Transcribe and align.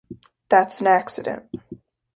That's 0.49 0.81
an 0.81 0.87
Accident. 0.87 1.47